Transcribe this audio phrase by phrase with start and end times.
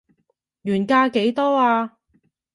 [0.63, 1.99] 原價幾多啊